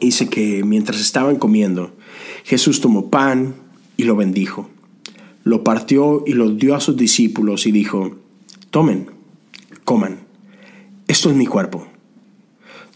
Dice 0.00 0.28
que 0.28 0.64
mientras 0.64 1.00
estaban 1.00 1.36
comiendo, 1.36 1.96
Jesús 2.44 2.80
tomó 2.82 3.08
pan 3.08 3.54
y 3.96 4.02
lo 4.02 4.16
bendijo 4.16 4.68
lo 5.44 5.62
partió 5.62 6.24
y 6.26 6.32
lo 6.32 6.50
dio 6.50 6.74
a 6.74 6.80
sus 6.80 6.96
discípulos 6.96 7.66
y 7.66 7.72
dijo, 7.72 8.16
tomen, 8.70 9.10
coman, 9.84 10.20
esto 11.06 11.30
es 11.30 11.36
mi 11.36 11.46
cuerpo. 11.46 11.86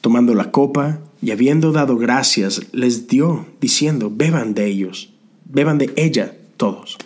Tomando 0.00 0.34
la 0.34 0.50
copa 0.50 1.00
y 1.20 1.30
habiendo 1.30 1.72
dado 1.72 1.96
gracias, 1.96 2.62
les 2.72 3.06
dio, 3.06 3.46
diciendo, 3.60 4.10
beban 4.12 4.54
de 4.54 4.66
ellos, 4.66 5.12
beban 5.44 5.76
de 5.76 5.92
ella 5.96 6.36
todos, 6.56 6.96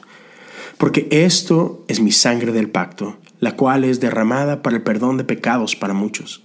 porque 0.78 1.08
esto 1.10 1.84
es 1.88 2.00
mi 2.00 2.12
sangre 2.12 2.52
del 2.52 2.70
pacto, 2.70 3.16
la 3.40 3.56
cual 3.56 3.84
es 3.84 3.98
derramada 3.98 4.62
para 4.62 4.76
el 4.76 4.82
perdón 4.82 5.16
de 5.16 5.24
pecados 5.24 5.74
para 5.74 5.94
muchos. 5.94 6.42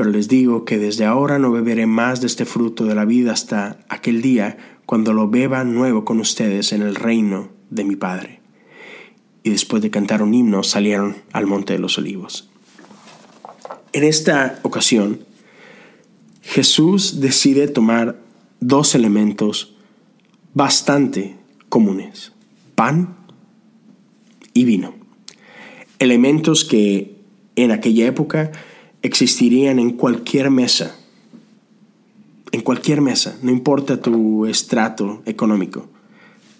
Pero 0.00 0.12
les 0.12 0.28
digo 0.28 0.64
que 0.64 0.78
desde 0.78 1.04
ahora 1.04 1.38
no 1.38 1.52
beberé 1.52 1.84
más 1.84 2.22
de 2.22 2.26
este 2.26 2.46
fruto 2.46 2.86
de 2.86 2.94
la 2.94 3.04
vida 3.04 3.32
hasta 3.32 3.80
aquel 3.90 4.22
día 4.22 4.56
cuando 4.86 5.12
lo 5.12 5.28
beba 5.28 5.62
nuevo 5.62 6.06
con 6.06 6.20
ustedes 6.20 6.72
en 6.72 6.80
el 6.80 6.94
reino 6.94 7.50
de 7.68 7.84
mi 7.84 7.96
Padre. 7.96 8.40
Y 9.42 9.50
después 9.50 9.82
de 9.82 9.90
cantar 9.90 10.22
un 10.22 10.32
himno 10.32 10.62
salieron 10.62 11.16
al 11.34 11.46
Monte 11.46 11.74
de 11.74 11.80
los 11.80 11.98
Olivos. 11.98 12.48
En 13.92 14.04
esta 14.04 14.58
ocasión, 14.62 15.20
Jesús 16.40 17.20
decide 17.20 17.68
tomar 17.68 18.22
dos 18.58 18.94
elementos 18.94 19.76
bastante 20.54 21.36
comunes, 21.68 22.32
pan 22.74 23.18
y 24.54 24.64
vino. 24.64 24.94
Elementos 25.98 26.64
que 26.64 27.18
en 27.54 27.70
aquella 27.70 28.06
época 28.06 28.50
existirían 29.02 29.78
en 29.78 29.90
cualquier 29.90 30.50
mesa 30.50 30.96
en 32.52 32.62
cualquier 32.62 33.00
mesa, 33.00 33.38
no 33.42 33.50
importa 33.50 34.00
tu 34.00 34.46
estrato 34.46 35.22
económico. 35.24 35.88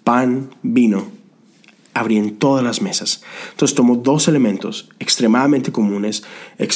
Pan, 0.03 0.49
vino, 0.63 1.11
en 1.93 2.37
todas 2.37 2.63
las 2.63 2.81
mesas. 2.81 3.21
Entonces 3.51 3.75
tomó 3.75 3.97
dos 3.97 4.27
elementos 4.27 4.89
extremadamente 4.99 5.71
comunes, 5.71 6.23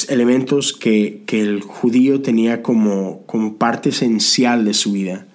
elementos 0.09 0.73
que, 0.73 1.23
el 1.27 1.61
judío 1.61 2.21
tenía 2.21 2.61
como, 2.61 3.25
como 3.25 3.55
parte 3.55 3.89
esencial 3.89 4.65
de 4.65 4.73
su 4.73 4.91
vida. 4.91 5.25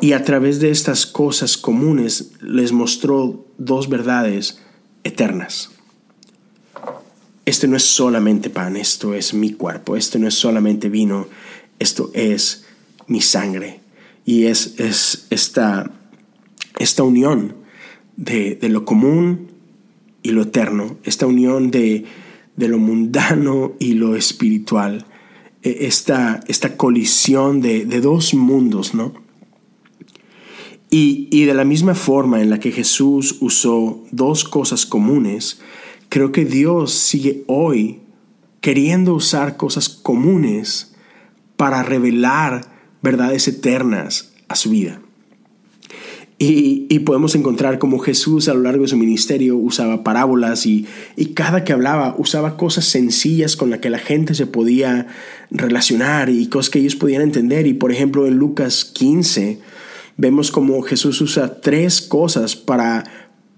Y 0.00 0.12
a 0.12 0.24
través 0.24 0.58
de 0.60 0.70
estas 0.70 1.06
cosas 1.06 1.56
comunes 1.56 2.32
les 2.40 2.72
mostró 2.72 3.46
dos 3.58 3.88
verdades 3.88 4.60
eternas. 5.04 5.73
Este 7.44 7.68
no 7.68 7.76
es 7.76 7.82
solamente 7.82 8.48
pan, 8.48 8.76
esto 8.76 9.12
es 9.12 9.34
mi 9.34 9.52
cuerpo, 9.52 9.96
esto 9.96 10.18
no 10.18 10.28
es 10.28 10.34
solamente 10.34 10.88
vino, 10.88 11.26
esto 11.78 12.10
es 12.14 12.64
mi 13.06 13.20
sangre. 13.20 13.80
Y 14.24 14.44
es, 14.46 14.80
es 14.80 15.26
esta, 15.28 15.90
esta 16.78 17.02
unión 17.02 17.56
de, 18.16 18.58
lo 18.62 18.86
común 18.86 19.48
y 20.22 20.30
lo 20.30 20.42
eterno, 20.42 20.96
esta 21.04 21.26
unión 21.26 21.70
de, 21.70 22.06
lo 22.56 22.78
mundano 22.78 23.72
y 23.78 23.92
lo 23.92 24.16
espiritual, 24.16 25.04
e, 25.62 25.86
esta, 25.86 26.40
esta 26.48 26.78
colisión 26.78 27.60
de, 27.60 27.84
dos 28.00 28.32
mundos, 28.32 28.94
¿no? 28.94 29.12
Y, 30.88 31.28
y, 31.30 31.44
de 31.44 31.54
la 31.54 31.64
misma 31.64 31.94
forma 31.94 32.40
en 32.40 32.50
la 32.50 32.60
que 32.60 32.70
Jesús 32.70 33.36
usó 33.40 34.04
dos 34.12 34.44
cosas 34.44 34.86
comunes, 34.86 35.60
creo 36.14 36.30
que 36.30 36.44
Dios 36.44 36.92
sigue 36.92 37.42
hoy 37.48 37.98
queriendo 38.60 39.14
usar 39.14 39.56
cosas 39.56 39.88
comunes 39.88 40.94
para 41.56 41.82
revelar 41.82 42.70
verdades 43.02 43.48
eternas 43.48 44.32
a 44.46 44.54
su 44.54 44.70
vida. 44.70 45.00
Y, 46.38 47.00
podemos 47.00 47.34
encontrar 47.34 47.80
como 47.80 47.98
Jesús 47.98 48.48
a 48.48 48.54
lo 48.54 48.60
largo 48.60 48.82
de 48.82 48.88
su 48.88 48.96
ministerio 48.96 49.56
usaba 49.56 50.04
parábolas 50.04 50.66
y, 50.66 50.86
y, 51.16 51.34
cada 51.34 51.64
que 51.64 51.72
hablaba 51.72 52.14
usaba 52.16 52.56
cosas 52.56 52.84
sencillas 52.84 53.56
con 53.56 53.70
las 53.70 53.80
que 53.80 53.90
la 53.90 53.98
gente 53.98 54.34
se 54.34 54.46
podía 54.46 55.08
relacionar 55.50 56.30
y 56.30 56.46
cosas 56.46 56.70
que 56.70 56.78
ellos 56.78 56.94
podían 56.94 57.22
entender. 57.22 57.66
Y 57.66 57.74
por 57.74 57.90
ejemplo 57.90 58.28
en 58.28 58.36
Lucas 58.36 58.84
15 58.84 59.58
vemos 60.16 60.52
como 60.52 60.80
Jesús 60.82 61.20
usa 61.20 61.60
tres 61.60 62.00
cosas 62.00 62.54
para, 62.54 63.02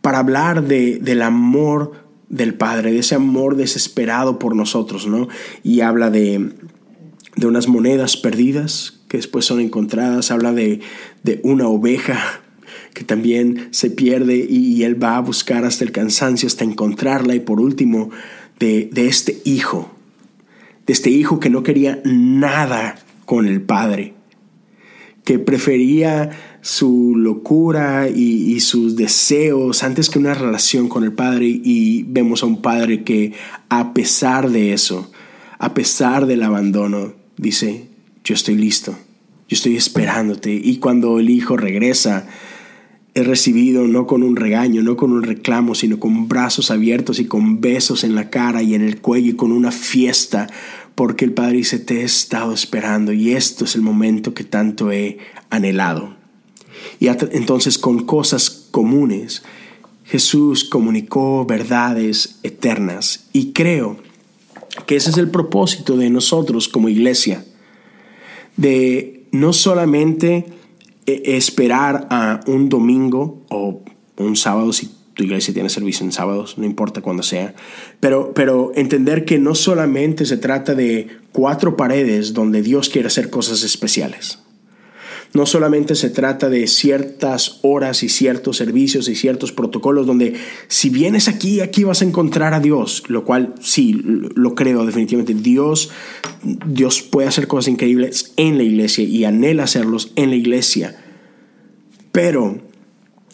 para 0.00 0.20
hablar 0.20 0.66
de, 0.66 0.98
del 1.00 1.20
amor 1.20 2.05
del 2.28 2.54
Padre, 2.54 2.92
de 2.92 2.98
ese 2.98 3.14
amor 3.14 3.56
desesperado 3.56 4.38
por 4.38 4.56
nosotros, 4.56 5.06
¿no? 5.06 5.28
Y 5.62 5.80
habla 5.80 6.10
de, 6.10 6.52
de 7.36 7.46
unas 7.46 7.68
monedas 7.68 8.16
perdidas 8.16 8.96
que 9.08 9.18
después 9.18 9.44
son 9.44 9.60
encontradas, 9.60 10.30
habla 10.30 10.52
de, 10.52 10.80
una 11.42 11.68
oveja 11.68 12.40
que 12.94 13.04
también 13.04 13.68
se 13.70 13.90
pierde 13.90 14.46
y, 14.48 14.82
él 14.82 15.00
va 15.00 15.16
a 15.16 15.20
buscar 15.20 15.64
hasta 15.64 15.84
el 15.84 15.92
cansancio, 15.92 16.46
hasta 16.46 16.64
encontrarla 16.64 17.34
y 17.34 17.40
por 17.40 17.60
último 17.60 18.10
de, 18.58 18.90
este 18.96 19.40
hijo, 19.44 19.90
de 20.86 20.92
este 20.92 21.10
hijo 21.10 21.40
que 21.40 21.50
no 21.50 21.62
quería 21.62 22.00
nada 22.04 22.96
con 23.26 23.46
el 23.46 23.60
padre, 23.60 24.14
que 25.26 25.40
prefería 25.40 26.30
su 26.60 27.16
locura 27.16 28.08
y, 28.08 28.60
sus 28.60 28.94
deseos 28.94 29.82
antes 29.82 30.08
que 30.08 30.20
una 30.20 30.34
relación 30.34 30.88
con 30.88 31.02
el 31.02 31.12
Padre 31.12 31.46
y 31.48 32.04
vemos 32.04 32.44
a 32.44 32.46
un 32.46 32.62
Padre 32.62 33.02
que 33.02 33.32
a 33.68 33.92
pesar 33.92 34.50
de 34.50 34.72
eso, 34.72 35.10
a 35.58 35.74
pesar 35.74 36.26
del 36.26 36.44
abandono, 36.44 37.12
dice, 37.36 37.88
yo 38.22 38.36
estoy 38.36 38.54
listo, 38.54 38.92
yo 39.48 39.56
estoy 39.56 39.76
esperándote. 39.76 40.54
Y 40.54 40.76
cuando 40.76 41.18
el 41.18 41.28
hijo 41.28 41.56
regresa, 41.56 42.28
es 43.14 43.26
recibido 43.26 43.88
no 43.88 44.06
con 44.06 44.22
un 44.22 44.36
regaño, 44.36 44.84
no 44.84 44.96
con 44.96 45.10
un 45.10 45.24
reclamo, 45.24 45.74
sino 45.74 45.98
con 45.98 46.28
brazos 46.28 46.70
abiertos 46.70 47.18
y 47.18 47.24
con 47.24 47.60
besos 47.60 48.04
en 48.04 48.14
la 48.14 48.30
cara 48.30 48.62
y 48.62 48.76
en 48.76 48.82
el 48.82 49.00
cuello 49.00 49.30
y 49.32 49.36
con 49.36 49.50
una 49.50 49.72
fiesta, 49.72 50.46
porque 50.96 51.26
el 51.26 51.34
Padre 51.34 51.58
dice, 51.58 51.78
te 51.78 52.00
he 52.00 52.04
estado 52.04 52.52
esperando 52.52 53.12
y 53.12 53.32
esto 53.32 53.66
es 53.66 53.76
el 53.76 53.82
momento 53.82 54.34
que 54.34 54.44
tanto 54.44 54.90
he 54.90 55.18
anhelado. 55.50 56.16
Y 56.98 57.08
entonces 57.08 57.78
con 57.78 58.04
cosas 58.06 58.50
comunes, 58.70 59.42
Jesús 60.04 60.64
comunicó 60.64 61.44
verdades 61.44 62.38
eternas 62.42 63.28
y 63.34 63.52
creo 63.52 63.98
que 64.86 64.96
ese 64.96 65.10
es 65.10 65.18
el 65.18 65.30
propósito 65.30 65.98
de 65.98 66.08
nosotros 66.08 66.66
como 66.66 66.88
iglesia, 66.88 67.44
de 68.56 69.26
no 69.32 69.52
solamente 69.52 70.46
eh, 71.04 71.22
esperar 71.26 72.06
a 72.10 72.40
un 72.46 72.70
domingo 72.70 73.44
o 73.50 73.82
un 74.16 74.36
sábado, 74.36 74.72
si 74.72 74.95
tu 75.16 75.24
iglesia 75.24 75.54
tiene 75.54 75.70
servicio 75.70 76.04
en 76.04 76.12
sábados, 76.12 76.58
no 76.58 76.66
importa 76.66 77.00
cuándo 77.00 77.22
sea, 77.22 77.54
pero, 78.00 78.34
pero 78.34 78.72
entender 78.74 79.24
que 79.24 79.38
no 79.38 79.54
solamente 79.54 80.26
se 80.26 80.36
trata 80.36 80.74
de 80.74 81.08
cuatro 81.32 81.74
paredes 81.74 82.34
donde 82.34 82.60
Dios 82.60 82.90
quiere 82.90 83.08
hacer 83.08 83.30
cosas 83.30 83.62
especiales. 83.62 84.40
No 85.32 85.46
solamente 85.46 85.94
se 85.94 86.10
trata 86.10 86.50
de 86.50 86.66
ciertas 86.66 87.60
horas 87.62 88.02
y 88.02 88.10
ciertos 88.10 88.58
servicios 88.58 89.08
y 89.08 89.16
ciertos 89.16 89.52
protocolos 89.52 90.06
donde 90.06 90.34
si 90.68 90.90
vienes 90.90 91.28
aquí, 91.28 91.60
aquí 91.60 91.82
vas 91.82 92.02
a 92.02 92.04
encontrar 92.04 92.52
a 92.52 92.60
Dios, 92.60 93.02
lo 93.08 93.24
cual 93.24 93.54
sí, 93.60 93.98
lo 94.02 94.54
creo 94.54 94.84
definitivamente. 94.84 95.34
Dios, 95.34 95.90
Dios 96.66 97.00
puede 97.00 97.28
hacer 97.28 97.48
cosas 97.48 97.68
increíbles 97.68 98.34
en 98.36 98.58
la 98.58 98.64
iglesia 98.64 99.04
y 99.04 99.24
anhela 99.24 99.64
hacerlos 99.64 100.12
en 100.14 100.28
la 100.30 100.36
iglesia. 100.36 101.02
Pero 102.12 102.58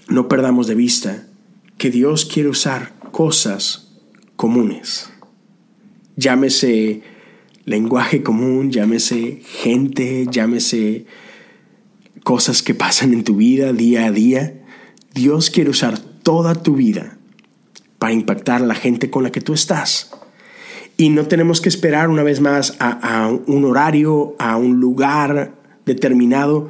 no 0.09 0.29
perdamos 0.29 0.69
de 0.69 0.75
vista 0.77 1.27
que 1.83 1.91
Dios 1.91 2.25
quiere 2.25 2.49
usar 2.49 2.93
cosas 3.11 3.89
comunes. 4.37 5.11
Llámese 6.15 7.03
lenguaje 7.65 8.23
común, 8.23 8.71
llámese 8.71 9.41
gente, 9.45 10.29
llámese 10.31 11.07
cosas 12.23 12.63
que 12.63 12.75
pasan 12.75 13.13
en 13.13 13.25
tu 13.25 13.35
vida 13.35 13.73
día 13.73 14.07
a 14.07 14.13
día. 14.13 14.63
Dios 15.13 15.51
quiere 15.51 15.71
usar 15.71 15.99
toda 15.99 16.55
tu 16.55 16.77
vida 16.77 17.19
para 17.99 18.13
impactar 18.13 18.63
a 18.63 18.67
la 18.67 18.77
gente 18.77 19.11
con 19.11 19.25
la 19.25 19.33
que 19.33 19.41
tú 19.41 19.53
estás. 19.53 20.13
Y 20.97 21.09
no 21.09 21.27
tenemos 21.27 21.61
que 21.61 21.69
esperar 21.69 22.11
una 22.11 22.23
vez 22.23 22.41
más 22.41 22.77
a, 22.79 23.27
un 23.49 23.65
horario, 23.65 24.37
a 24.39 24.57
un 24.57 24.79
lugar 24.79 25.57
determinado. 25.85 26.69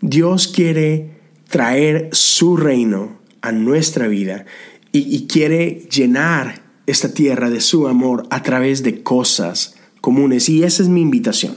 Dios 0.00 0.48
quiere 0.48 1.12
traer 1.48 2.08
su 2.10 2.56
reino 2.56 3.17
a 3.42 3.52
nuestra 3.52 4.08
vida 4.08 4.46
y, 4.92 5.26
quiere 5.26 5.86
llenar 5.90 6.62
esta 6.86 7.12
tierra 7.12 7.50
de 7.50 7.60
su 7.60 7.86
amor 7.86 8.26
a 8.30 8.42
través 8.42 8.82
de 8.82 9.02
cosas 9.02 9.76
comunes. 10.00 10.48
Y 10.48 10.64
esa 10.64 10.82
es 10.82 10.88
mi 10.88 11.02
invitación, 11.02 11.54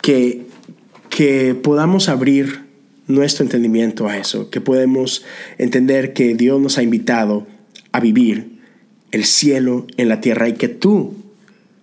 que 0.00 0.46
que 1.16 1.54
podamos 1.54 2.10
abrir 2.10 2.66
nuestro 3.06 3.42
entendimiento 3.42 4.06
a 4.06 4.18
eso, 4.18 4.50
que 4.50 4.60
podemos 4.60 5.24
entender 5.56 6.12
que 6.12 6.34
Dios 6.34 6.60
nos 6.60 6.76
ha 6.76 6.82
invitado 6.82 7.46
a 7.90 8.00
vivir 8.00 8.60
el 9.12 9.24
cielo 9.24 9.86
en 9.96 10.10
la 10.10 10.20
tierra 10.20 10.46
y 10.46 10.52
que 10.52 10.68
tú 10.68 11.14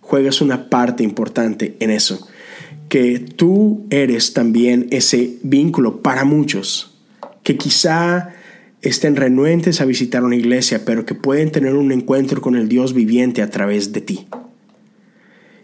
juegas 0.02 0.40
una 0.40 0.70
parte 0.70 1.04
importante 1.04 1.76
en 1.80 1.90
eso, 1.90 2.28
que 2.90 3.18
tú 3.18 3.88
eres 3.90 4.34
también 4.34 4.86
ese 4.92 5.38
vínculo 5.42 6.04
para 6.04 6.26
muchos, 6.26 6.94
que 7.42 7.58
quizá 7.58 8.36
estén 8.84 9.16
renuentes 9.16 9.82
a 9.82 9.86
visitar 9.86 10.24
una 10.24 10.36
iglesia, 10.36 10.86
pero 10.86 11.06
que 11.06 11.16
pueden 11.16 11.52
tener 11.52 11.74
un 11.76 11.92
encuentro 11.92 12.42
con 12.42 12.56
el 12.56 12.70
Dios 12.70 12.94
viviente 12.94 13.42
a 13.42 13.50
través 13.50 13.94
de 13.94 14.02
ti. 14.02 14.28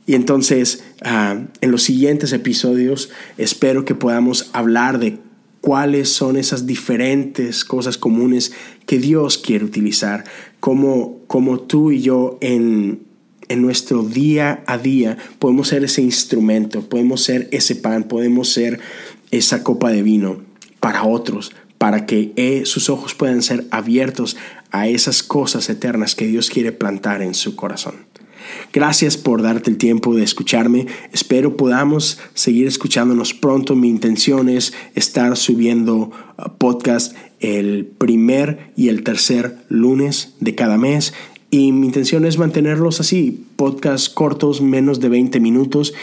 Y 0.05 0.15
entonces, 0.15 0.83
ah, 1.03 1.39
en 1.61 1.71
los 1.71 1.83
siguientes 1.83 2.33
episodios, 2.33 3.11
espero 3.37 3.85
que 3.85 3.93
podamos 3.93 4.49
hablar 4.53 4.99
de 4.99 5.19
cuáles 5.61 6.09
son 6.09 6.37
esas 6.37 6.65
diferentes 6.65 7.63
cosas 7.65 7.97
comunes 7.97 8.53
que 8.85 8.97
Dios 8.97 9.37
quiere 9.37 9.65
utilizar, 9.65 10.23
como, 10.59 11.19
como 11.27 11.59
tú 11.59 11.91
y 11.91 12.01
yo 12.01 12.37
en, 12.41 13.01
en 13.49 13.61
nuestro 13.61 14.03
día 14.03 14.63
a 14.65 14.77
día 14.77 15.17
podemos 15.39 15.67
ser 15.67 15.83
ese 15.83 16.01
instrumento, 16.01 16.87
podemos 16.87 17.21
ser 17.21 17.49
ese 17.51 17.75
pan, 17.75 18.05
podemos 18.05 18.49
ser 18.49 18.79
esa 19.31 19.63
copa 19.63 19.91
de 19.91 20.01
vino 20.01 20.41
para 20.79 21.03
otros, 21.03 21.51
para 21.79 22.05
que 22.05 22.33
eh, 22.35 22.63
sus 22.65 22.89
ojos 22.89 23.15
puedan 23.15 23.41
ser 23.41 23.65
abiertos 23.71 24.37
a 24.69 24.87
esas 24.87 25.23
cosas 25.23 25.67
eternas 25.69 26.13
que 26.13 26.27
Dios 26.27 26.51
quiere 26.51 26.71
plantar 26.71 27.23
en 27.23 27.33
su 27.33 27.55
corazón. 27.55 27.95
Gracias 28.73 29.17
por 29.17 29.41
darte 29.41 29.71
el 29.71 29.77
tiempo 29.77 30.13
de 30.13 30.23
escucharme. 30.23 30.87
Espero 31.11 31.57
podamos 31.57 32.19
seguir 32.33 32.67
escuchándonos 32.67 33.33
pronto. 33.33 33.75
Mi 33.75 33.89
intención 33.89 34.49
es 34.49 34.73
estar 34.95 35.35
subiendo 35.37 35.95
uh, 35.95 36.11
podcast 36.57 37.15
el 37.39 37.89
primer 37.97 38.71
y 38.75 38.89
el 38.89 39.03
tercer 39.03 39.57
lunes 39.69 40.33
de 40.39 40.55
cada 40.55 40.77
mes. 40.77 41.13
Y 41.51 41.71
mi 41.71 41.87
intención 41.87 42.25
es 42.25 42.37
mantenerlos 42.37 42.99
así, 42.99 43.43
podcasts 43.55 44.09
cortos, 44.09 44.61
menos 44.61 44.99
de 44.99 45.09
20 45.09 45.39
minutos 45.39 45.93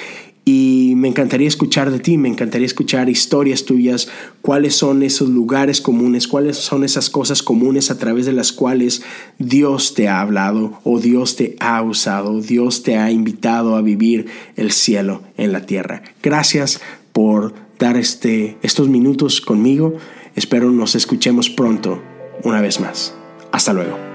y 0.49 0.95
me 0.95 1.09
encantaría 1.09 1.49
escuchar 1.49 1.91
de 1.91 1.99
ti, 1.99 2.17
me 2.17 2.29
encantaría 2.29 2.67
escuchar 2.67 3.09
historias 3.09 3.65
tuyas, 3.65 4.09
cuáles 4.43 4.77
son 4.77 5.03
esos 5.03 5.29
lugares 5.29 5.81
comunes, 5.81 6.29
cuáles 6.29 6.57
son 6.57 6.85
esas 6.85 7.11
cosas 7.11 7.43
comunes 7.43 7.91
a 7.91 7.99
través 7.99 8.27
de 8.27 8.33
las 8.33 8.53
cuales 8.53 9.03
Dios 9.41 9.95
te 9.95 10.07
ha 10.07 10.21
hablado 10.21 10.79
o 10.85 11.01
Dios 11.01 11.35
te 11.35 11.57
ha 11.59 11.83
usado, 11.83 12.41
Dios 12.41 12.85
te 12.85 12.97
ha 12.97 13.11
invitado 13.11 13.75
a 13.75 13.83
vivir 13.83 14.27
el 14.55 14.71
cielo 14.71 15.23
en 15.37 15.51
la 15.51 15.67
tierra. 15.67 16.05
Gracias 16.23 16.81
por 17.13 17.53
dar 17.81 17.97
este, 17.97 18.57
estos 18.63 18.89
minutos 18.89 19.41
conmigo. 19.41 19.95
Espero 20.37 20.71
nos 20.71 20.95
escuchemos 20.95 21.51
pronto 21.51 22.01
una 22.45 22.61
vez 22.61 22.79
más. 22.79 23.13
Hasta 23.51 23.73
luego. 23.73 24.06